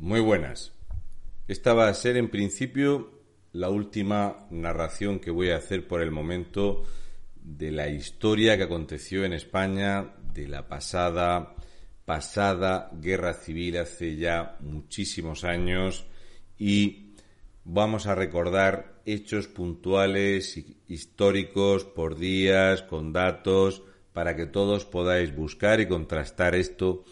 [0.00, 0.72] Muy buenas.
[1.48, 3.10] Esta va a ser en principio
[3.52, 6.84] la última narración que voy a hacer por el momento
[7.34, 11.56] de la historia que aconteció en España de la pasada
[12.04, 16.06] pasada guerra civil hace ya muchísimos años
[16.56, 17.14] y
[17.64, 25.80] vamos a recordar hechos puntuales históricos por días con datos para que todos podáis buscar
[25.80, 27.04] y contrastar esto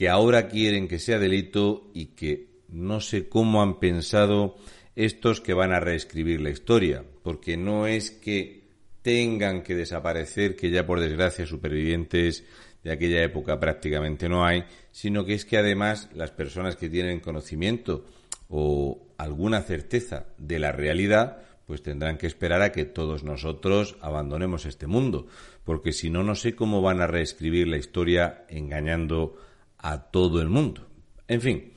[0.00, 4.56] que ahora quieren que sea delito y que no sé cómo han pensado
[4.96, 8.62] estos que van a reescribir la historia, porque no es que
[9.02, 12.46] tengan que desaparecer, que ya por desgracia supervivientes
[12.82, 17.20] de aquella época prácticamente no hay, sino que es que además las personas que tienen
[17.20, 18.06] conocimiento
[18.48, 24.64] o alguna certeza de la realidad, pues tendrán que esperar a que todos nosotros abandonemos
[24.64, 25.26] este mundo,
[25.62, 29.36] porque si no, no sé cómo van a reescribir la historia engañando
[29.82, 30.88] a todo el mundo.
[31.28, 31.72] En fin,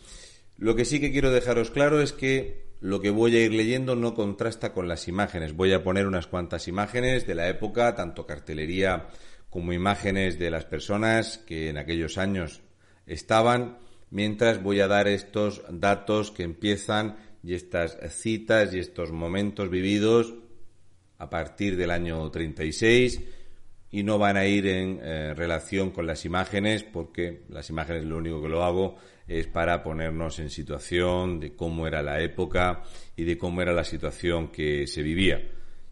[0.57, 3.95] lo que sí que quiero dejaros claro es que lo que voy a ir leyendo
[3.95, 5.55] no contrasta con las imágenes.
[5.55, 9.07] Voy a poner unas cuantas imágenes de la época, tanto cartelería
[9.49, 12.61] como imágenes de las personas que en aquellos años
[13.05, 13.77] estaban,
[14.09, 20.33] mientras voy a dar estos datos que empiezan y estas citas y estos momentos vividos
[21.19, 23.21] a partir del año 36
[23.93, 28.17] y no van a ir en eh, relación con las imágenes porque las imágenes lo
[28.17, 28.95] único que lo hago
[29.27, 32.81] es para ponernos en situación de cómo era la época
[33.15, 35.47] y de cómo era la situación que se vivía.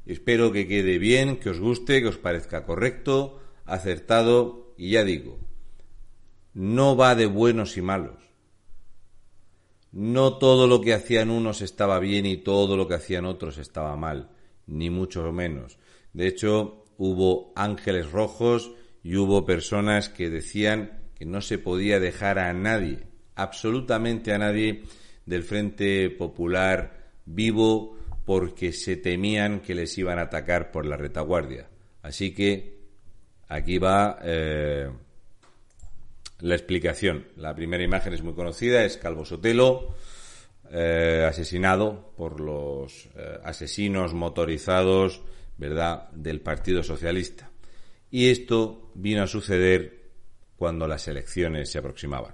[0.08, 5.38] Espero que quede bien, que os guste, que os parezca correcto, acertado y ya digo,
[6.56, 8.18] no va de buenos y malos.
[9.92, 13.96] No todo lo que hacían unos estaba bien y todo lo que hacían otros estaba
[13.96, 14.32] mal,
[14.66, 15.78] ni mucho menos.
[16.14, 22.38] De hecho, hubo ángeles rojos y hubo personas que decían que no se podía dejar
[22.38, 24.84] a nadie, absolutamente a nadie,
[25.26, 31.68] del Frente Popular vivo porque se temían que les iban a atacar por la retaguardia.
[32.04, 32.78] Así que
[33.48, 34.88] aquí va eh,
[36.40, 37.30] la explicación.
[37.36, 39.96] La primera imagen es muy conocida, es Calvo Sotelo,
[40.72, 45.24] eh, asesinado por los eh, asesinos motorizados
[45.62, 47.52] ¿verdad?, del Partido Socialista.
[48.10, 50.10] Y esto vino a suceder
[50.58, 52.34] cuando las elecciones se aproximaban.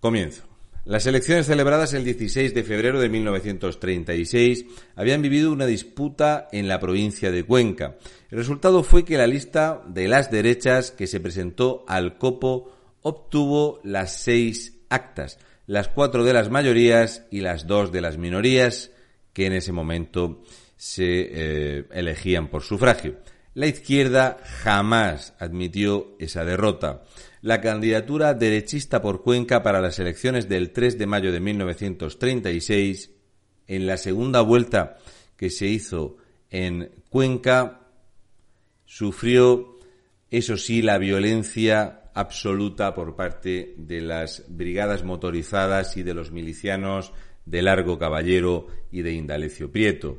[0.00, 0.42] Comienzo.
[0.84, 4.64] Las elecciones celebradas el 16 de febrero de 1936
[4.96, 7.96] habían vivido una disputa en la provincia de Cuenca.
[8.28, 13.80] El resultado fue que la lista de las derechas que se presentó al copo obtuvo
[13.84, 18.90] las seis actas, las cuatro de las mayorías y las dos de las minorías
[19.32, 20.42] que en ese momento
[20.82, 23.14] se eh, elegían por sufragio.
[23.54, 27.04] La izquierda jamás admitió esa derrota.
[27.40, 33.12] La candidatura derechista por Cuenca para las elecciones del 3 de mayo de 1936,
[33.68, 34.98] en la segunda vuelta
[35.36, 36.16] que se hizo
[36.50, 37.86] en Cuenca,
[38.84, 39.78] sufrió,
[40.32, 47.12] eso sí, la violencia absoluta por parte de las brigadas motorizadas y de los milicianos
[47.46, 50.18] de Largo Caballero y de Indalecio Prieto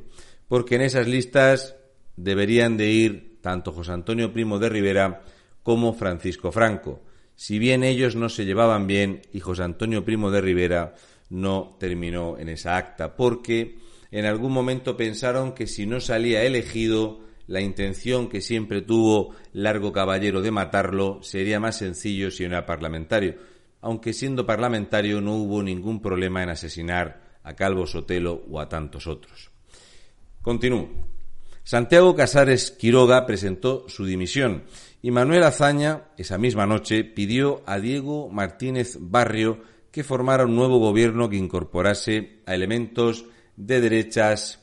[0.54, 1.74] porque en esas listas
[2.14, 5.22] deberían de ir tanto José Antonio Primo de Rivera
[5.64, 7.02] como Francisco Franco,
[7.34, 10.94] si bien ellos no se llevaban bien y José Antonio Primo de Rivera
[11.28, 13.78] no terminó en esa acta, porque
[14.12, 19.92] en algún momento pensaron que si no salía elegido, la intención que siempre tuvo Largo
[19.92, 23.34] Caballero de matarlo sería más sencillo si no era parlamentario,
[23.80, 29.08] aunque siendo parlamentario no hubo ningún problema en asesinar a Calvo Sotelo o a tantos
[29.08, 29.52] otros.
[30.44, 30.90] Continúo.
[31.62, 34.64] Santiago Casares Quiroga presentó su dimisión
[35.00, 40.78] y Manuel Azaña, esa misma noche, pidió a Diego Martínez Barrio que formara un nuevo
[40.78, 43.24] gobierno que incorporase a elementos
[43.56, 44.60] de derechas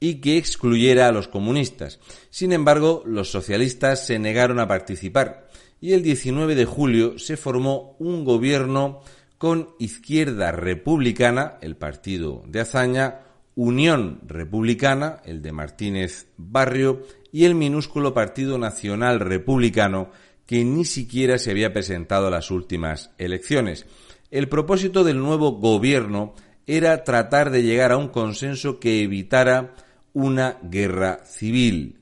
[0.00, 2.00] y que excluyera a los comunistas.
[2.30, 7.96] Sin embargo, los socialistas se negaron a participar y el 19 de julio se formó
[7.98, 9.02] un gobierno
[9.38, 13.20] con Izquierda Republicana, el partido de Azaña,
[13.54, 20.10] Unión Republicana, el de Martínez Barrio, y el minúsculo Partido Nacional Republicano,
[20.46, 23.86] que ni siquiera se había presentado a las últimas elecciones.
[24.30, 26.34] El propósito del nuevo gobierno
[26.66, 29.74] era tratar de llegar a un consenso que evitara
[30.12, 32.00] una guerra civil.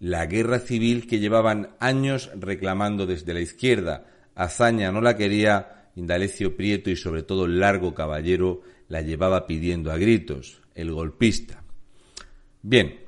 [0.00, 4.06] La guerra civil que llevaban años reclamando desde la izquierda.
[4.34, 9.92] Azaña no la quería, Indalecio Prieto y sobre todo el Largo Caballero la llevaba pidiendo
[9.92, 11.64] a gritos, el golpista.
[12.62, 13.00] Bien,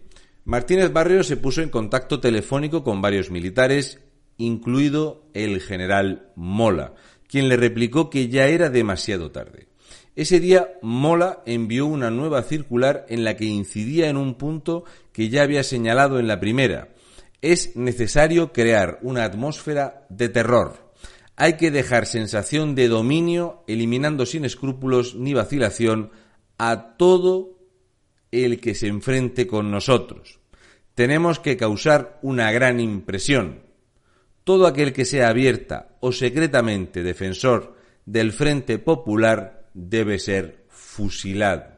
[0.44, 4.00] Martínez Barrio se puso en contacto telefónico con varios militares
[4.36, 6.94] incluido el general Mola,
[7.28, 9.68] quien le replicó que ya era demasiado tarde.
[10.16, 15.28] Ese día Mola envió una nueva circular en la que incidía en un punto que
[15.28, 16.88] ya había señalado en la primera.
[17.42, 20.89] Es necesario crear una atmósfera de terror.
[21.42, 26.10] Hay que dejar sensación de dominio, eliminando sin escrúpulos ni vacilación
[26.58, 27.56] a todo
[28.30, 30.38] el que se enfrente con nosotros.
[30.94, 33.62] Tenemos que causar una gran impresión.
[34.44, 41.72] Todo aquel que sea abierta o secretamente defensor del Frente Popular debe ser fusilado.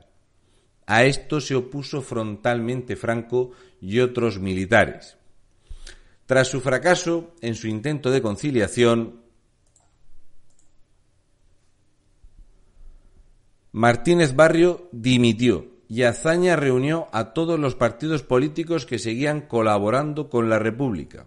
[0.87, 5.19] A esto se opuso frontalmente Franco y otros militares.
[6.27, 9.22] Tras su fracaso en su intento de conciliación,
[13.73, 20.49] Martínez Barrio dimitió y Azaña reunió a todos los partidos políticos que seguían colaborando con
[20.49, 21.27] la República.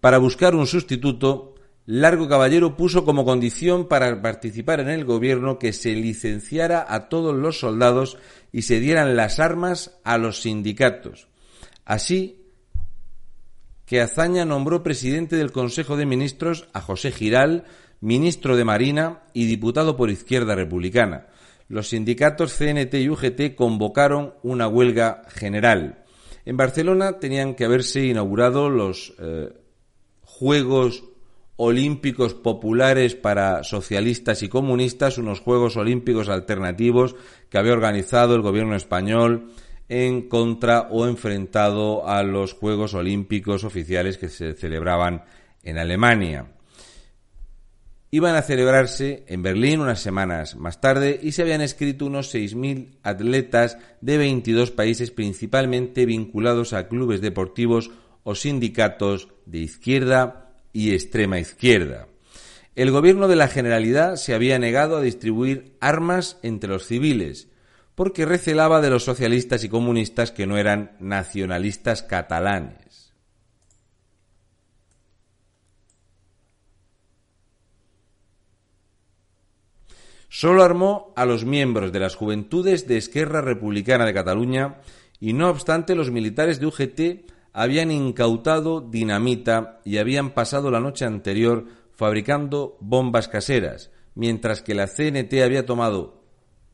[0.00, 1.54] Para buscar un sustituto,
[1.86, 7.34] Largo Caballero puso como condición para participar en el gobierno que se licenciara a todos
[7.36, 8.18] los soldados
[8.52, 11.28] y se dieran las armas a los sindicatos.
[11.84, 12.42] Así
[13.84, 17.64] que Azaña nombró presidente del Consejo de Ministros a José Giral,
[18.02, 21.28] ministro de Marina y diputado por Izquierda Republicana
[21.72, 26.04] los sindicatos CNT y UGT convocaron una huelga general.
[26.44, 29.54] En Barcelona tenían que haberse inaugurado los eh,
[30.20, 31.04] Juegos
[31.56, 37.16] Olímpicos Populares para socialistas y comunistas, unos Juegos Olímpicos alternativos
[37.48, 39.48] que había organizado el gobierno español
[39.88, 45.24] en contra o enfrentado a los Juegos Olímpicos oficiales que se celebraban
[45.62, 46.48] en Alemania
[48.14, 52.98] iban a celebrarse en Berlín unas semanas más tarde y se habían escrito unos 6.000
[53.02, 57.90] atletas de 22 países principalmente vinculados a clubes deportivos
[58.22, 62.06] o sindicatos de izquierda y extrema izquierda.
[62.76, 67.48] El gobierno de la Generalidad se había negado a distribuir armas entre los civiles,
[67.94, 72.81] porque recelaba de los socialistas y comunistas que no eran nacionalistas catalanes.
[80.34, 84.78] Solo armó a los miembros de las Juventudes de Esquerra Republicana de Cataluña
[85.20, 91.04] y no obstante los militares de UGT habían incautado dinamita y habían pasado la noche
[91.04, 96.22] anterior fabricando bombas caseras, mientras que la CNT había tomado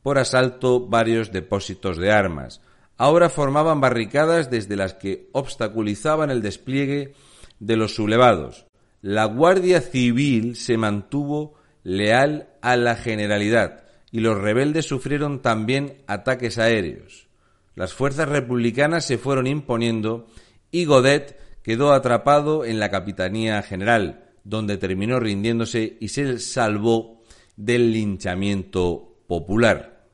[0.03, 2.61] por asalto varios depósitos de armas.
[2.95, 7.13] Ahora formaban barricadas desde las que obstaculizaban el despliegue
[7.59, 8.67] de los sublevados.
[9.01, 11.58] La Guardia Civil se mantuvo
[11.89, 17.27] leal a la generalidad y los rebeldes sufrieron también ataques aéreos.
[17.73, 20.27] Las fuerzas republicanas se fueron imponiendo
[20.69, 27.23] y Godet quedó atrapado en la Capitanía General, donde terminó rindiéndose y se salvó
[27.55, 30.07] del linchamiento popular.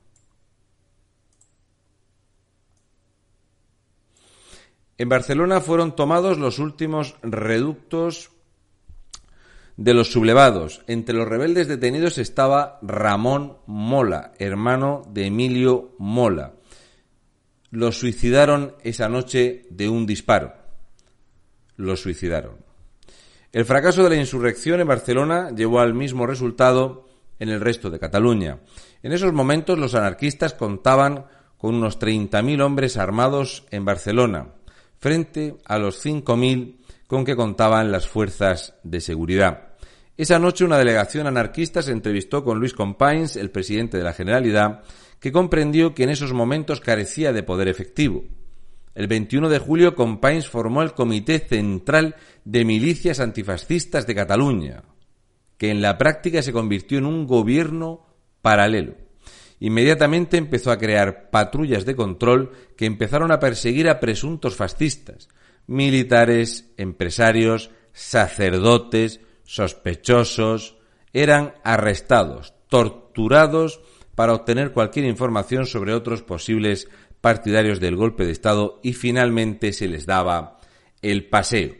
[4.96, 8.30] En Barcelona fueron tomados los últimos reductos
[9.76, 16.54] de los sublevados, entre los rebeldes detenidos estaba Ramón Mola, hermano de Emilio Mola.
[17.70, 20.54] Los suicidaron esa noche de un disparo.
[21.76, 22.64] Los suicidaron.
[23.52, 27.08] El fracaso de la insurrección en Barcelona llevó al mismo resultado
[27.38, 28.60] en el resto de Cataluña.
[29.02, 31.26] En esos momentos los anarquistas contaban
[31.58, 34.48] con unos 30.000 hombres armados en Barcelona,
[34.98, 39.74] frente a los 5.000 con que contaban las fuerzas de seguridad.
[40.16, 44.82] Esa noche una delegación anarquista se entrevistó con Luis Companys, el presidente de la Generalidad,
[45.20, 48.24] que comprendió que en esos momentos carecía de poder efectivo.
[48.94, 54.84] El 21 de julio Companys formó el Comité Central de Milicias Antifascistas de Cataluña,
[55.58, 58.06] que en la práctica se convirtió en un gobierno
[58.40, 58.94] paralelo.
[59.60, 65.28] Inmediatamente empezó a crear patrullas de control que empezaron a perseguir a presuntos fascistas,
[65.66, 70.76] militares, empresarios, sacerdotes, sospechosos,
[71.12, 73.80] eran arrestados, torturados
[74.14, 76.88] para obtener cualquier información sobre otros posibles
[77.20, 80.60] partidarios del golpe de Estado y finalmente se les daba
[81.02, 81.74] el paseo.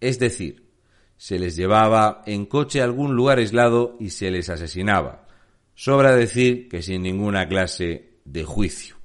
[0.00, 0.70] Es decir,
[1.16, 5.26] se les llevaba en coche a algún lugar aislado y se les asesinaba.
[5.74, 8.96] Sobra decir que sin ninguna clase de juicio.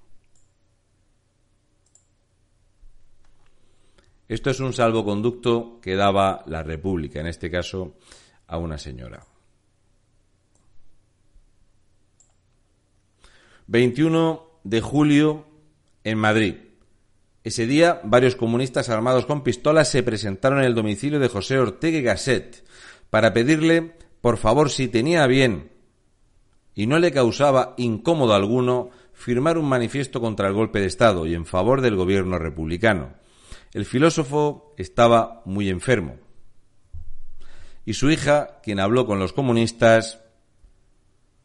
[4.30, 7.96] Esto es un salvoconducto que daba la República, en este caso
[8.46, 9.26] a una señora.
[13.66, 15.46] 21 de julio
[16.04, 16.56] en Madrid.
[17.44, 22.00] Ese día, varios comunistas armados con pistolas se presentaron en el domicilio de José Ortega
[22.02, 22.64] Gasset
[23.10, 25.72] para pedirle, por favor, si tenía bien
[26.76, 31.34] y no le causaba incómodo alguno, firmar un manifiesto contra el golpe de Estado y
[31.34, 33.18] en favor del gobierno republicano.
[33.74, 36.18] El filósofo estaba muy enfermo.
[37.86, 40.20] Y su hija, quien habló con los comunistas,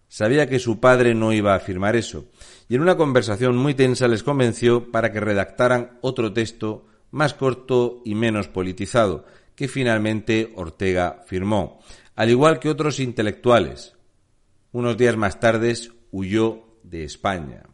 [0.09, 2.27] sabía que su padre no iba a firmar eso,
[2.69, 8.01] y en una conversación muy tensa les convenció para que redactaran otro texto más corto
[8.05, 11.81] y menos politizado, que finalmente Ortega firmó,
[12.15, 13.95] al igual que otros intelectuales.
[14.73, 15.75] Unos días más tarde
[16.11, 17.65] huyó de España.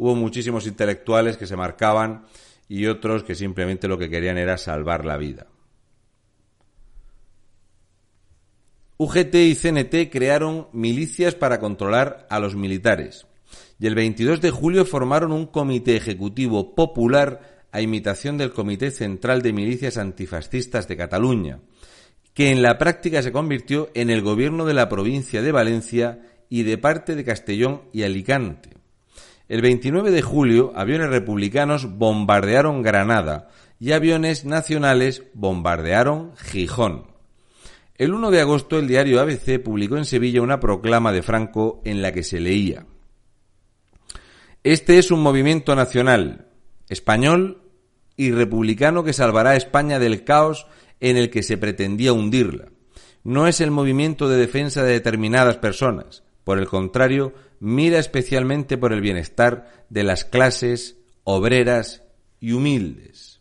[0.00, 2.24] Hubo muchísimos intelectuales que se marcaban
[2.70, 5.46] y otros que simplemente lo que querían era salvar la vida.
[8.96, 13.26] UGT y CNT crearon milicias para controlar a los militares
[13.78, 19.42] y el 22 de julio formaron un comité ejecutivo popular a imitación del Comité Central
[19.42, 21.60] de Milicias Antifascistas de Cataluña,
[22.32, 26.62] que en la práctica se convirtió en el gobierno de la provincia de Valencia y
[26.62, 28.79] de parte de Castellón y Alicante.
[29.50, 33.48] El 29 de julio, aviones republicanos bombardearon Granada
[33.80, 37.06] y aviones nacionales bombardearon Gijón.
[37.98, 42.00] El 1 de agosto el diario ABC publicó en Sevilla una proclama de Franco en
[42.00, 42.86] la que se leía
[44.62, 46.46] Este es un movimiento nacional,
[46.88, 47.60] español
[48.16, 50.68] y republicano que salvará a España del caos
[51.00, 52.68] en el que se pretendía hundirla.
[53.24, 56.22] No es el movimiento de defensa de determinadas personas.
[56.44, 62.02] Por el contrario, mira especialmente por el bienestar de las clases obreras
[62.40, 63.40] y humildes.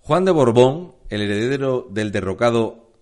[0.00, 2.92] Juan de Borbón, el heredero del derrocado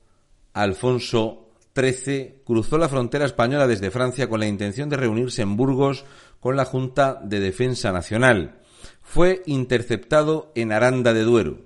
[0.54, 6.04] Alfonso XIII, cruzó la frontera española desde Francia con la intención de reunirse en Burgos
[6.40, 8.58] con la Junta de Defensa Nacional.
[9.02, 11.65] Fue interceptado en Aranda de Duero.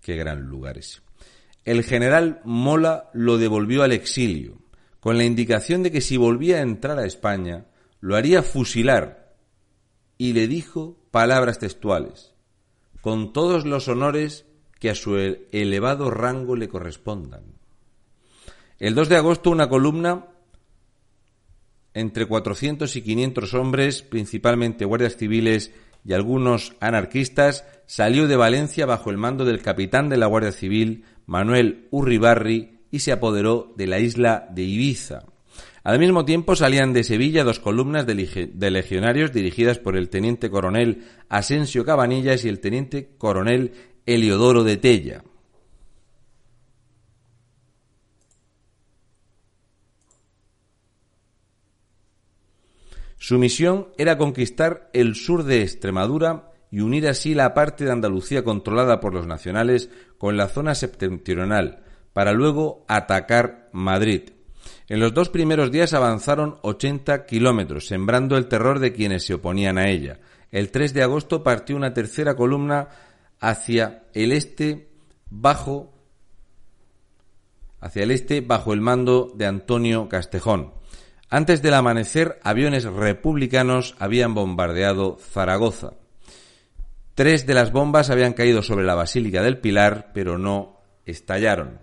[0.00, 1.00] Qué gran lugar ese.
[1.64, 4.58] El general Mola lo devolvió al exilio,
[4.98, 7.66] con la indicación de que si volvía a entrar a España,
[8.00, 9.34] lo haría fusilar,
[10.16, 12.34] y le dijo palabras textuales,
[13.00, 14.46] con todos los honores
[14.78, 17.42] que a su elevado rango le correspondan.
[18.78, 20.26] El 2 de agosto una columna
[21.92, 25.72] entre 400 y 500 hombres, principalmente guardias civiles
[26.04, 31.04] y algunos anarquistas, salió de Valencia bajo el mando del capitán de la Guardia Civil,
[31.26, 35.24] Manuel Urribarri, y se apoderó de la isla de Ibiza.
[35.82, 41.04] Al mismo tiempo salían de Sevilla dos columnas de, legionarios dirigidas por el teniente coronel
[41.28, 43.72] Asensio Cabanillas y el teniente coronel
[44.04, 45.24] Eliodoro de Tella.
[53.22, 58.42] Su misión era conquistar el sur de Extremadura y unir así la parte de Andalucía
[58.42, 61.82] controlada por los nacionales con la zona septentrional,
[62.14, 64.30] para luego atacar Madrid.
[64.88, 69.76] En los dos primeros días avanzaron 80 kilómetros, sembrando el terror de quienes se oponían
[69.76, 70.18] a ella.
[70.50, 72.88] El 3 de agosto partió una tercera columna
[73.38, 74.88] hacia el este
[75.28, 75.92] bajo
[77.80, 80.79] hacia el este bajo el mando de Antonio Castejón.
[81.30, 85.92] Antes del amanecer, aviones republicanos habían bombardeado Zaragoza.
[87.14, 91.80] Tres de las bombas habían caído sobre la Basílica del Pilar, pero no estallaron.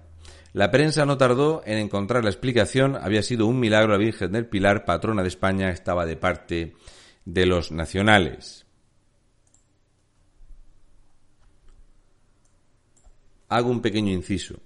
[0.54, 2.96] La prensa no tardó en encontrar la explicación.
[2.96, 3.94] Había sido un milagro.
[3.94, 6.76] La Virgen del Pilar, patrona de España, estaba de parte
[7.26, 8.68] de los nacionales.
[13.50, 14.60] hago un pequeño inciso.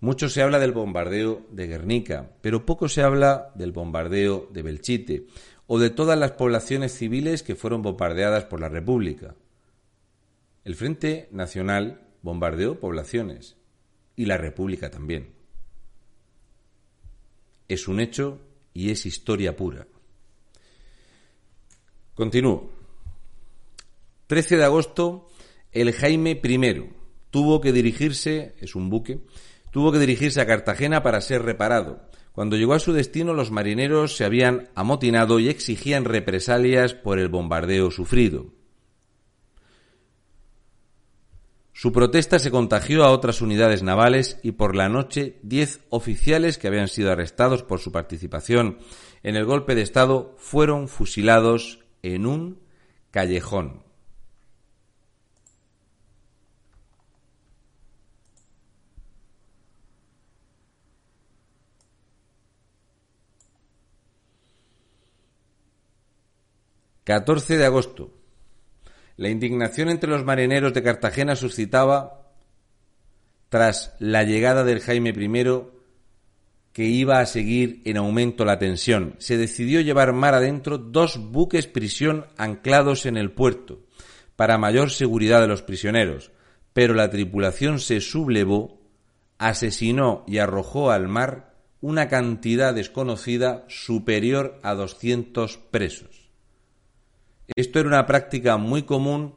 [0.00, 5.26] Mucho se habla del bombardeo de Guernica, pero poco se habla del bombardeo de Belchite
[5.66, 9.34] o de todas las poblaciones civiles que fueron bombardeadas por la República.
[10.64, 13.56] El Frente Nacional bombardeó poblaciones
[14.14, 15.32] y la República también.
[17.66, 18.40] Es un hecho
[18.72, 19.86] y es historia pura.
[22.14, 22.70] Continúo.
[24.28, 25.28] 13 de agosto,
[25.72, 26.90] el Jaime I,
[27.30, 29.20] tuvo que dirigirse, es un buque,
[29.70, 32.08] tuvo que dirigirse a Cartagena para ser reparado.
[32.32, 37.28] Cuando llegó a su destino los marineros se habían amotinado y exigían represalias por el
[37.28, 38.46] bombardeo sufrido.
[41.72, 46.66] Su protesta se contagió a otras unidades navales y por la noche diez oficiales que
[46.66, 48.78] habían sido arrestados por su participación
[49.22, 52.60] en el golpe de Estado fueron fusilados en un
[53.10, 53.87] callejón.
[67.08, 68.12] 14 de agosto.
[69.16, 72.34] La indignación entre los marineros de Cartagena suscitaba,
[73.48, 75.62] tras la llegada del Jaime I,
[76.74, 79.14] que iba a seguir en aumento la tensión.
[79.20, 83.86] Se decidió llevar mar adentro dos buques prisión anclados en el puerto,
[84.36, 86.30] para mayor seguridad de los prisioneros,
[86.74, 88.82] pero la tripulación se sublevó,
[89.38, 96.17] asesinó y arrojó al mar una cantidad desconocida superior a 200 presos.
[97.58, 99.34] Esto era una práctica muy común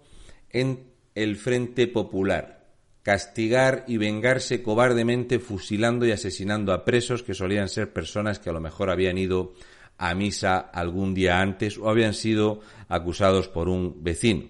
[0.52, 2.68] en el Frente Popular
[3.02, 8.54] castigar y vengarse cobardemente fusilando y asesinando a presos que solían ser personas que a
[8.54, 9.54] lo mejor habían ido
[9.98, 12.60] a misa algún día antes o habían sido
[12.90, 14.50] acusados por un vecino.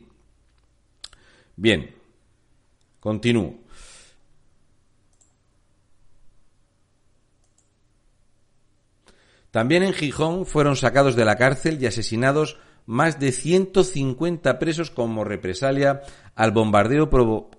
[1.56, 1.96] Bien,
[3.00, 3.56] continúo.
[9.50, 15.24] También en Gijón fueron sacados de la cárcel y asesinados más de 150 presos como
[15.24, 16.02] represalia
[16.36, 17.10] al bombardeo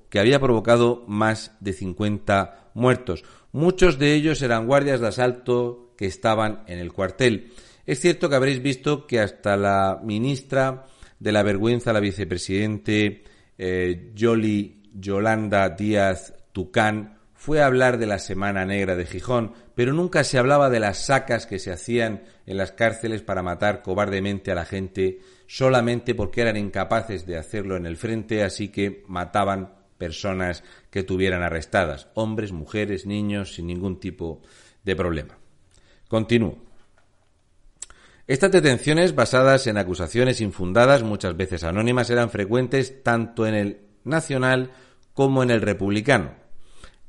[0.08, 3.24] que había provocado más de 50 muertos.
[3.52, 7.52] Muchos de ellos eran guardias de asalto que estaban en el cuartel.
[7.86, 10.86] Es cierto que habréis visto que hasta la ministra
[11.18, 13.24] de la vergüenza, la vicepresidente
[13.58, 19.92] eh, Yoli Yolanda Díaz Tucán, fue a hablar de la Semana Negra de Gijón, pero
[19.92, 24.52] nunca se hablaba de las sacas que se hacían en las cárceles para matar cobardemente
[24.52, 25.18] a la gente
[25.48, 31.42] solamente porque eran incapaces de hacerlo en el frente, así que mataban personas que tuvieran
[31.42, 34.40] arrestadas, hombres, mujeres, niños, sin ningún tipo
[34.84, 35.36] de problema.
[36.06, 36.58] Continúo.
[38.28, 44.70] Estas detenciones basadas en acusaciones infundadas, muchas veces anónimas, eran frecuentes tanto en el nacional
[45.12, 46.41] como en el republicano.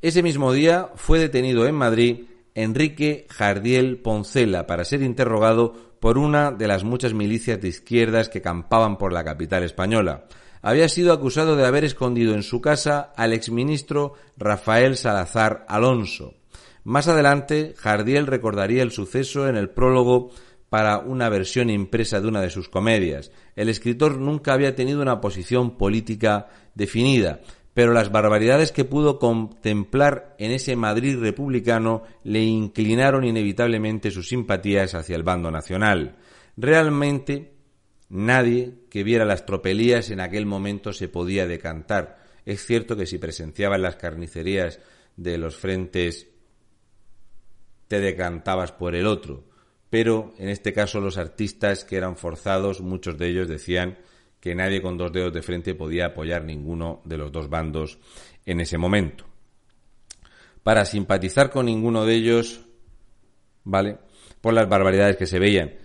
[0.03, 6.51] Ese mismo día fue detenido en Madrid Enrique Jardiel Poncela para ser interrogado por una
[6.51, 10.25] de las muchas milicias de izquierdas que campaban por la capital española
[10.61, 16.33] había sido acusado de haber escondido en su casa al exministro Rafael Salazar Alonso.
[16.83, 20.31] Más adelante, Jardiel recordaría el suceso en el prólogo
[20.69, 23.31] para una versión impresa de una de sus comedias.
[23.55, 27.39] El escritor nunca había tenido una posición política definida,
[27.73, 34.93] pero las barbaridades que pudo contemplar en ese Madrid republicano le inclinaron inevitablemente sus simpatías
[34.95, 36.17] hacia el bando nacional.
[36.55, 37.53] Realmente
[38.13, 42.19] Nadie que viera las tropelías en aquel momento se podía decantar.
[42.45, 44.79] Es cierto que si presenciabas las carnicerías
[45.17, 46.27] de los frentes
[47.87, 49.45] te decantabas por el otro,
[49.89, 53.97] pero en este caso los artistas que eran forzados, muchos de ellos decían
[54.43, 57.97] que nadie con dos dedos de frente podía apoyar ninguno de los dos bandos
[58.45, 59.23] en ese momento.
[60.63, 62.65] Para simpatizar con ninguno de ellos,
[63.63, 63.99] ¿vale?
[64.41, 65.75] Por las barbaridades que se veían.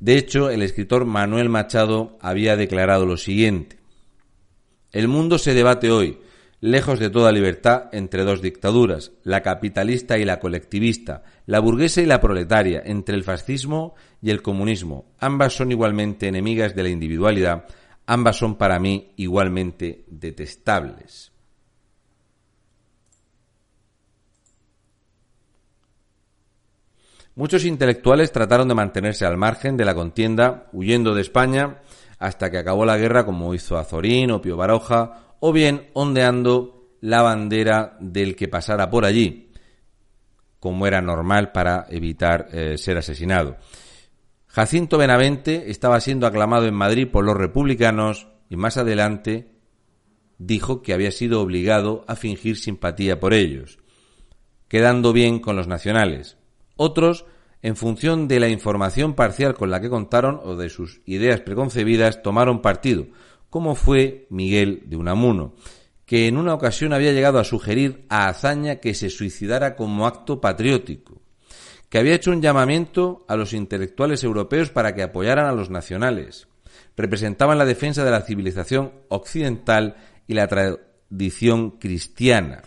[0.00, 3.76] De hecho, el escritor Manuel Machado había declarado lo siguiente.
[4.90, 6.18] El mundo se debate hoy,
[6.62, 12.06] lejos de toda libertad, entre dos dictaduras, la capitalista y la colectivista, la burguesa y
[12.06, 15.12] la proletaria, entre el fascismo y el comunismo.
[15.18, 17.66] Ambas son igualmente enemigas de la individualidad,
[18.08, 21.30] ambas son para mí igualmente detestables.
[27.34, 31.82] Muchos intelectuales trataron de mantenerse al margen de la contienda, huyendo de España
[32.18, 37.22] hasta que acabó la guerra, como hizo Azorín o Pío Baroja, o bien ondeando la
[37.22, 39.52] bandera del que pasara por allí,
[40.58, 43.58] como era normal para evitar eh, ser asesinado.
[44.58, 49.52] Jacinto Benavente estaba siendo aclamado en Madrid por los republicanos y más adelante
[50.38, 53.78] dijo que había sido obligado a fingir simpatía por ellos,
[54.66, 56.38] quedando bien con los nacionales.
[56.74, 57.24] Otros,
[57.62, 62.24] en función de la información parcial con la que contaron o de sus ideas preconcebidas,
[62.24, 63.06] tomaron partido,
[63.50, 65.54] como fue Miguel de Unamuno,
[66.04, 70.40] que en una ocasión había llegado a sugerir a Azaña que se suicidara como acto
[70.40, 71.22] patriótico,
[71.88, 76.48] que había hecho un llamamiento a los intelectuales europeos para que apoyaran a los nacionales,
[76.96, 79.96] representaban la defensa de la civilización occidental
[80.26, 82.62] y la tradición cristiana.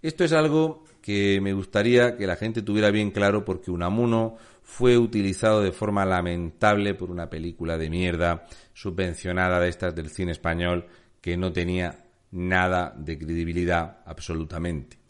[0.00, 4.96] Esto es algo que me gustaría que la gente tuviera bien claro porque Unamuno fue
[4.96, 10.86] utilizado de forma lamentable por una película de mierda subvencionada de estas del cine español
[11.20, 15.03] que no tenía nada de credibilidad absolutamente.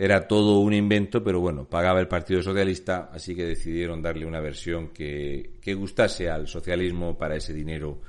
[0.00, 4.38] Era todo un invento, pero bueno, pagaba el Partido Socialista, así que decidieron darle una
[4.38, 8.00] versión que, que gustase al socialismo para ese dinero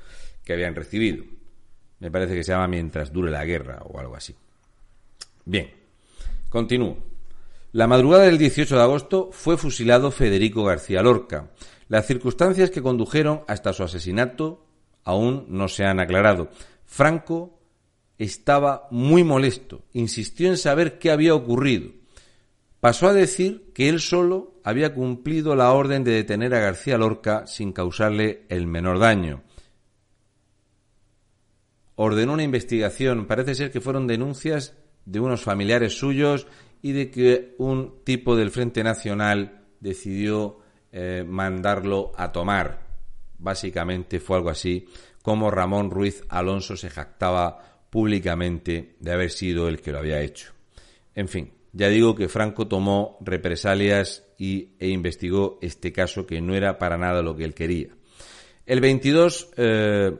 [0.44, 1.24] que habían recibido.
[1.98, 4.36] Me parece que se llama Mientras dure la guerra o algo así.
[5.44, 5.68] Bien,
[6.48, 6.96] continúo.
[7.72, 11.50] La madrugada del 18 de agosto fue fusilado Federico García Lorca.
[11.88, 14.64] Las circunstancias que condujeron hasta su asesinato
[15.02, 16.50] aún no se han aclarado.
[16.84, 17.59] Franco
[18.20, 21.90] estaba muy molesto, insistió en saber qué había ocurrido.
[22.78, 27.46] Pasó a decir que él solo había cumplido la orden de detener a García Lorca
[27.46, 29.42] sin causarle el menor daño.
[31.94, 34.74] Ordenó una investigación, parece ser que fueron denuncias
[35.06, 36.46] de unos familiares suyos
[36.82, 40.58] y de que un tipo del Frente Nacional decidió
[40.92, 42.86] eh, mandarlo a tomar.
[43.38, 44.86] Básicamente fue algo así
[45.22, 50.52] como Ramón Ruiz Alonso se jactaba públicamente de haber sido el que lo había hecho.
[51.14, 56.54] En fin, ya digo que Franco tomó represalias y, e investigó este caso que no
[56.54, 57.88] era para nada lo que él quería.
[58.66, 60.16] El 22, eh,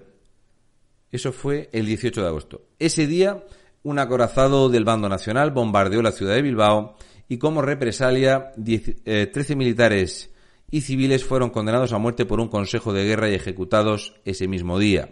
[1.10, 2.62] eso fue el 18 de agosto.
[2.78, 3.44] Ese día,
[3.82, 6.96] un acorazado del bando nacional bombardeó la ciudad de Bilbao
[7.28, 10.30] y como represalia, 13 eh, militares
[10.70, 14.78] y civiles fueron condenados a muerte por un consejo de guerra y ejecutados ese mismo
[14.78, 15.10] día.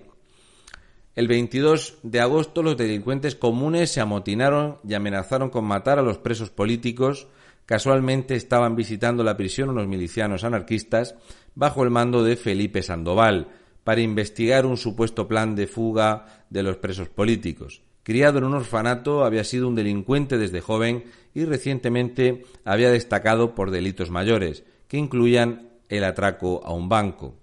[1.18, 6.18] El 22 de agosto los delincuentes comunes se amotinaron y amenazaron con matar a los
[6.18, 7.26] presos políticos.
[7.66, 11.16] Casualmente estaban visitando la prisión unos milicianos anarquistas
[11.57, 13.48] bajo el mando de Felipe Sandoval
[13.83, 17.83] para investigar un supuesto plan de fuga de los presos políticos.
[18.04, 21.02] Criado en un orfanato, había sido un delincuente desde joven
[21.35, 27.35] y recientemente había destacado por delitos mayores, que incluían el atraco a un banco.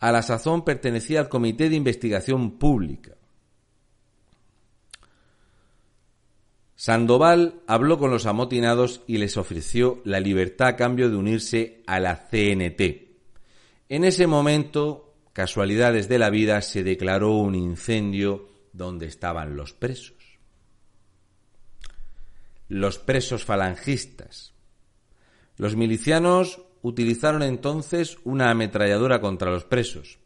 [0.00, 3.17] A la sazón pertenecía al Comité de Investigación Pública.
[6.80, 11.98] Sandoval habló con los amotinados y les ofreció la libertad a cambio de unirse a
[11.98, 12.80] la CNT.
[13.88, 20.38] En ese momento, casualidades de la vida, se declaró un incendio donde estaban los presos.
[22.68, 24.54] Los presos falangistas.
[25.56, 30.20] Los milicianos utilizaron entonces una ametralladora contra los presos.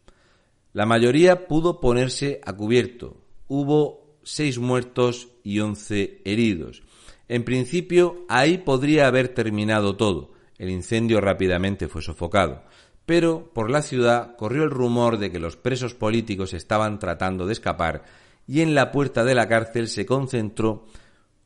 [0.74, 3.24] La mayoría pudo ponerse a cubierto.
[3.48, 6.82] Hubo seis muertos y once heridos.
[7.28, 10.32] En principio, ahí podría haber terminado todo.
[10.58, 12.62] El incendio rápidamente fue sofocado.
[13.06, 17.52] Pero por la ciudad corrió el rumor de que los presos políticos estaban tratando de
[17.52, 18.04] escapar
[18.46, 20.86] y en la puerta de la cárcel se concentró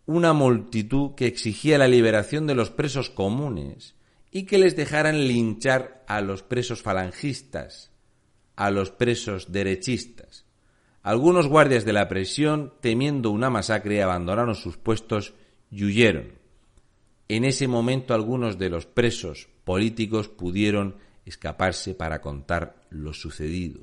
[0.07, 3.95] una multitud que exigía la liberación de los presos comunes
[4.31, 7.91] y que les dejaran linchar a los presos falangistas,
[8.55, 10.46] a los presos derechistas.
[11.07, 15.35] Algunos guardias de la prisión, temiendo una masacre, abandonaron sus puestos
[15.71, 16.33] y huyeron.
[17.29, 23.83] En ese momento algunos de los presos políticos pudieron escaparse para contar lo sucedido.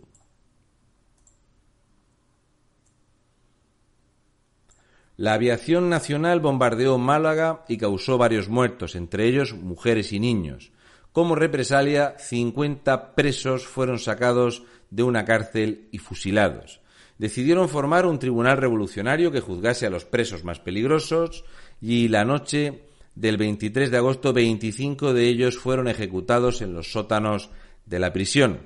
[5.15, 10.73] La aviación nacional bombardeó Málaga y causó varios muertos, entre ellos mujeres y niños.
[11.13, 16.82] Como represalia, 50 presos fueron sacados de una cárcel y fusilados
[17.17, 21.45] decidieron formar un tribunal revolucionario que juzgase a los presos más peligrosos
[21.81, 22.83] y la noche
[23.15, 27.49] del 23 de agosto 25 de ellos fueron ejecutados en los sótanos
[27.85, 28.61] de la prisión.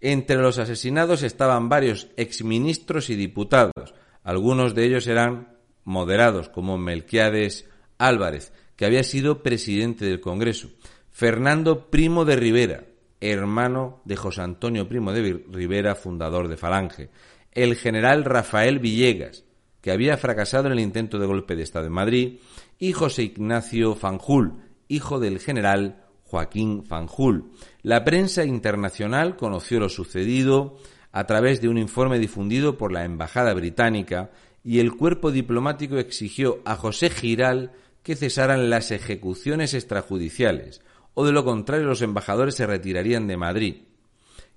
[0.00, 3.94] Entre los asesinados estaban varios exministros y diputados.
[4.24, 10.70] Algunos de ellos eran moderados, como Melquiades Álvarez, que había sido presidente del Congreso.
[11.12, 12.84] Fernando Primo de Rivera,
[13.20, 17.10] hermano de José Antonio Primo de Rivera, fundador de Falange
[17.52, 19.44] el general Rafael Villegas,
[19.80, 22.38] que había fracasado en el intento de golpe de Estado en Madrid,
[22.78, 24.54] y José Ignacio Fanjul,
[24.88, 27.52] hijo del general Joaquín Fanjul.
[27.82, 30.78] La prensa internacional conoció lo sucedido
[31.12, 34.30] a través de un informe difundido por la Embajada Británica
[34.64, 40.80] y el cuerpo diplomático exigió a José Giral que cesaran las ejecuciones extrajudiciales,
[41.14, 43.76] o de lo contrario los embajadores se retirarían de Madrid.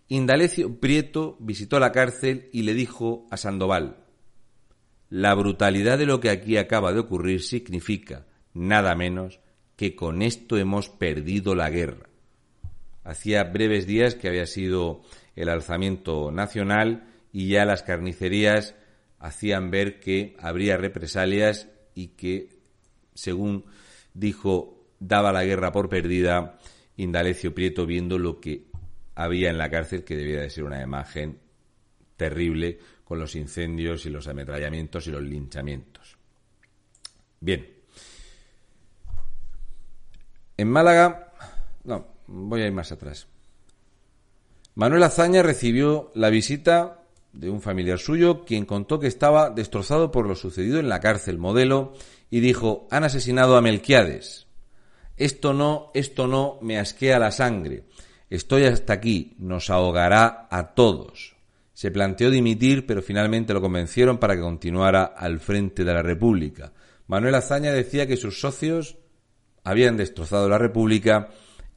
[0.08, 4.06] Indalecio Prieto visitó la cárcel y le dijo a Sandoval
[5.10, 9.40] La brutalidad de lo que aquí acaba de ocurrir significa, nada menos,
[9.76, 12.08] que con esto hemos perdido la guerra.
[13.04, 15.02] Hacía breves días que había sido
[15.36, 18.76] el alzamiento nacional y ya las carnicerías
[19.18, 22.50] hacían ver que habría represalias y que,
[23.16, 23.66] según
[24.14, 26.60] dijo, daba la guerra por perdida
[26.96, 28.68] Indalecio Prieto viendo lo que
[29.16, 31.40] había en la cárcel que debía de ser una imagen
[32.18, 36.18] terrible con los incendios y los ametrallamientos y los linchamientos.
[37.40, 37.74] Bien.
[40.58, 41.34] En Málaga,
[41.84, 43.28] no, voy a ir más atrás.
[44.74, 47.02] Manuel Azaña recibió la visita
[47.32, 51.38] de un familiar suyo, quien contó que estaba destrozado por lo sucedido en la cárcel
[51.38, 51.94] modelo
[52.30, 54.48] y dijo, han asesinado a Melquiades.
[55.18, 57.84] Esto no, esto no, me asquea la sangre.
[58.30, 61.36] Estoy hasta aquí, nos ahogará a todos.
[61.74, 66.74] Se planteó dimitir, pero finalmente lo convencieron para que continuara al frente de la República.
[67.08, 68.98] Manuel Azaña decía que sus socios
[69.64, 71.30] habían destrozado la República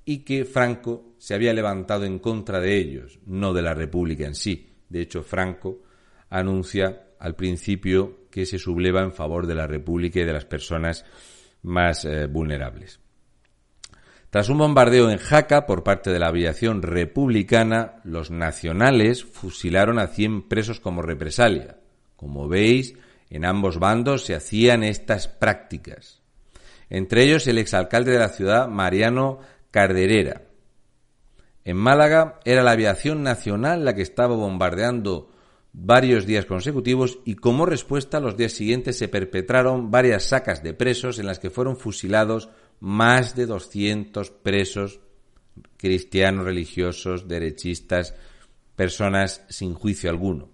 [0.05, 4.35] y que Franco se había levantado en contra de ellos, no de la República en
[4.35, 4.71] sí.
[4.89, 5.83] De hecho, Franco
[6.31, 11.05] anuncia al principio que se subleva en favor de la República y de las personas
[11.63, 13.01] más eh, vulnerables.
[14.31, 20.09] Tras un bombardeo en Jaca por parte de la aviación republicana, los nacionales fusilaron a
[20.09, 21.79] 100 presos como represalia.
[22.17, 22.95] Como veis,
[23.31, 26.21] en ambos bandos se hacían estas prácticas.
[26.91, 30.43] Entre ellos el exalcalde de la ciudad, Mariano Carderera.
[31.65, 35.31] En Málaga era la aviación nacional la que estaba bombardeando
[35.73, 41.19] varios días consecutivos y como respuesta los días siguientes se perpetraron varias sacas de presos
[41.19, 42.49] en las que fueron fusilados
[42.81, 45.01] más de 200 presos
[45.77, 48.15] cristianos, religiosos, derechistas,
[48.77, 50.51] personas sin juicio alguno.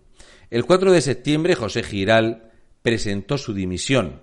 [0.50, 4.22] El 4 de septiembre José Giral presentó su dimisión.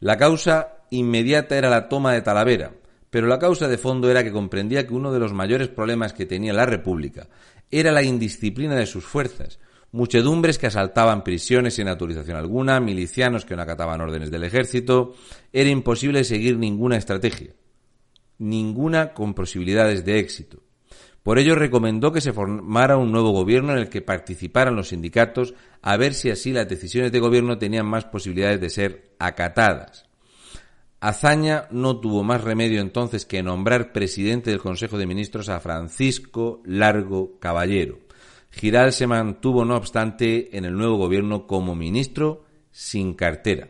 [0.00, 2.72] La causa inmediata era la toma de Talavera,
[3.10, 6.26] pero la causa de fondo era que comprendía que uno de los mayores problemas que
[6.26, 7.28] tenía la República
[7.70, 9.58] era la indisciplina de sus fuerzas,
[9.92, 15.14] muchedumbres que asaltaban prisiones sin autorización alguna, milicianos que no acataban órdenes del ejército,
[15.52, 17.52] era imposible seguir ninguna estrategia,
[18.38, 20.62] ninguna con posibilidades de éxito.
[21.22, 25.54] Por ello recomendó que se formara un nuevo gobierno en el que participaran los sindicatos
[25.80, 30.06] a ver si así las decisiones de gobierno tenían más posibilidades de ser acatadas.
[30.98, 36.62] Azaña no tuvo más remedio entonces que nombrar presidente del Consejo de Ministros a Francisco
[36.64, 37.98] Largo Caballero,
[38.52, 43.68] Giral se mantuvo, no obstante, en el nuevo gobierno como ministro sin cartera.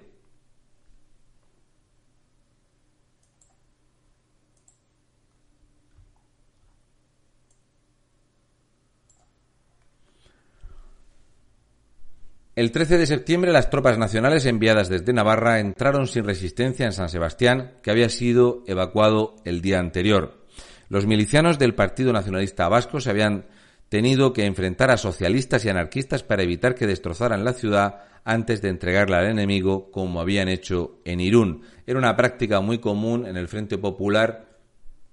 [12.55, 17.09] El 13 de septiembre las tropas nacionales enviadas desde Navarra entraron sin resistencia en San
[17.09, 20.45] Sebastián, que había sido evacuado el día anterior.
[20.91, 23.47] Los milicianos del Partido Nacionalista Vasco se habían
[23.93, 28.71] tenido que enfrentar a socialistas y anarquistas para evitar que destrozaran la ciudad antes de
[28.71, 31.61] entregarla al enemigo, como habían hecho en Irún.
[31.87, 34.47] Era una práctica muy común en el Frente Popular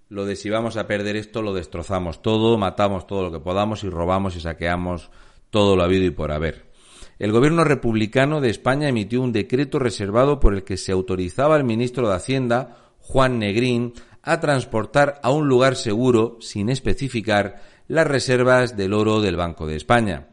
[0.07, 3.83] lo de si vamos a perder esto, lo destrozamos todo, matamos todo lo que podamos
[3.83, 5.11] y robamos y saqueamos
[5.49, 6.71] todo lo habido y por haber.
[7.19, 11.65] El gobierno republicano de España emitió un decreto reservado por el que se autorizaba al
[11.65, 13.91] ministro de Hacienda, Juan Negrín,
[14.23, 19.75] a transportar a un lugar seguro, sin especificar, las reservas del oro del Banco de
[19.75, 20.27] España.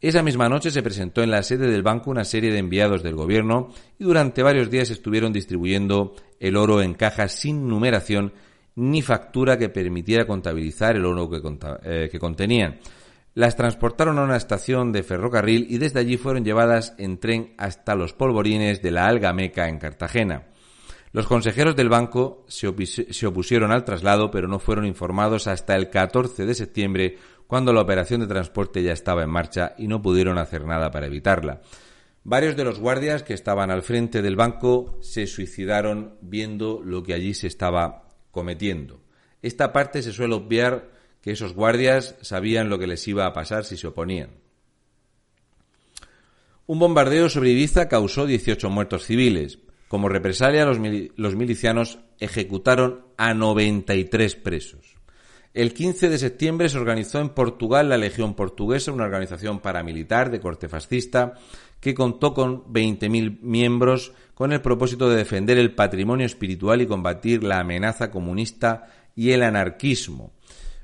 [0.00, 3.16] Esa misma noche se presentó en la sede del banco una serie de enviados del
[3.16, 8.32] gobierno y durante varios días estuvieron distribuyendo el oro en cajas sin numeración
[8.76, 11.40] ni factura que permitiera contabilizar el oro que,
[11.84, 12.78] eh, que contenían.
[13.34, 17.96] Las transportaron a una estación de ferrocarril y desde allí fueron llevadas en tren hasta
[17.96, 20.51] los polvorines de la Algameca en Cartagena.
[21.12, 22.66] Los consejeros del banco se,
[23.26, 28.22] opusieron al traslado, pero no fueron informados hasta el 14 de septiembre, cuando la operación
[28.22, 31.60] de transporte ya estaba en marcha y no pudieron hacer nada para evitarla.
[32.24, 37.12] Varios de los guardias que estaban al frente del banco se suicidaron viendo lo que
[37.12, 39.02] allí se estaba cometiendo.
[39.42, 43.64] Esta parte se suele obviar que esos guardias sabían lo que les iba a pasar
[43.64, 44.30] si se oponían.
[46.66, 49.58] Un bombardeo sobre Ibiza causó 18 muertos civiles.
[49.92, 54.96] Como represalia, los, milicianos ejecutaron a 93 presos.
[55.52, 60.40] El 15 de septiembre se organizó en Portugal la Legión Portuguesa, una organización paramilitar de
[60.40, 61.34] corte fascista
[61.78, 67.44] que contó con 20.000 miembros con el propósito de defender el patrimonio espiritual y combatir
[67.44, 70.32] la amenaza comunista y el anarquismo.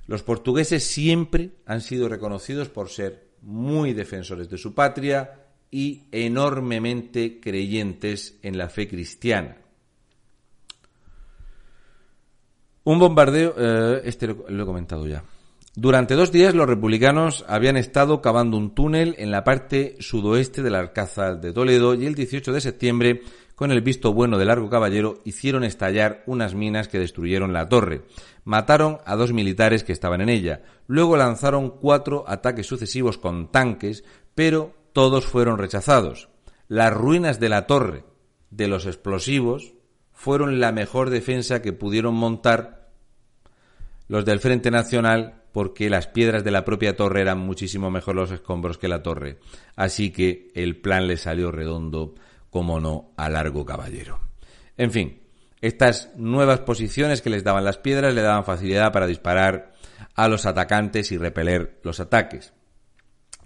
[0.06, 7.40] Los portugueses siempre han sido reconocidos por ser muy defensores de su patria, y enormemente
[7.40, 9.56] creyentes en la fe cristiana.
[12.88, 15.22] Un bombardeo, eh, este lo, he comentado ya.
[15.74, 20.74] Durante dos días los republicanos habían estado cavando un túnel en la parte sudoeste del
[20.74, 23.20] Alcázar de Toledo y el 18 de septiembre,
[23.54, 28.04] con el visto bueno de Largo Caballero, hicieron estallar unas minas que destruyeron la torre.
[28.44, 30.62] Mataron a dos militares que estaban en ella.
[30.86, 34.02] Luego lanzaron cuatro ataques sucesivos con tanques,
[34.34, 36.28] pero todos fueron rechazados.
[36.68, 38.04] Las ruinas de la torre
[38.50, 39.74] de los explosivos
[40.12, 42.90] fueron la mejor defensa que pudieron montar
[44.08, 48.30] los del Frente Nacional porque las piedras de la propia torre eran muchísimo mejor los
[48.30, 49.38] escombros que la torre.
[49.76, 52.14] Así que el plan le salió redondo,
[52.50, 54.20] como no, a largo caballero.
[54.76, 55.22] En fin,
[55.60, 59.72] estas nuevas posiciones que les daban las piedras le daban facilidad para disparar
[60.14, 62.52] a los atacantes y repeler los ataques.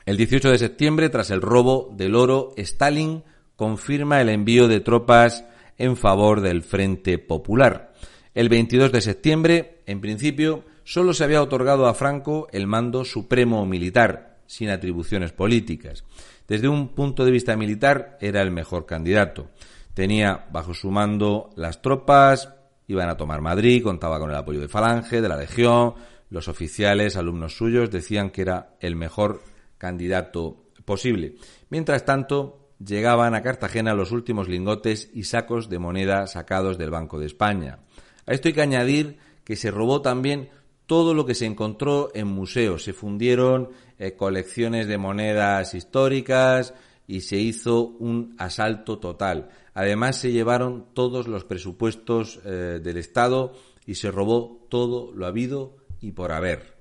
[0.04, 3.22] El 18 de septiembre, tras el robo del oro, Stalin
[3.54, 5.44] confirma el envío de tropas
[5.78, 7.92] en favor del Frente Popular.
[8.34, 13.64] El 22 de septiembre, en principio, solo se había otorgado a Franco el mando supremo
[13.64, 16.04] militar, sin atribuciones políticas.
[16.48, 19.50] Desde un punto de vista militar, era el mejor candidato.
[19.94, 22.48] Tenía bajo su mando las tropas,
[22.88, 25.94] iban a tomar Madrid, contaba con el apoyo de Falange, de la Legión,
[26.28, 29.42] los oficiales, alumnos suyos, decían que era el mejor
[29.82, 31.34] candidato posible.
[31.68, 37.18] Mientras tanto, llegaban a Cartagena los últimos lingotes y sacos de moneda sacados del Banco
[37.18, 37.80] de España.
[38.24, 40.50] A esto hay que añadir que se robó también
[40.86, 42.84] todo lo que se encontró en museos.
[42.84, 46.74] Se fundieron eh, colecciones de monedas históricas
[47.08, 49.50] y se hizo un asalto total.
[49.74, 55.74] Además se llevaron todos los presupuestos eh, del Estado y se robó todo lo habido
[56.00, 56.76] y por haber.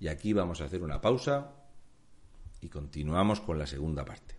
[0.00, 1.61] Y aquí vamos a hacer una pausa
[2.62, 4.31] y continuamos con la segunda parte.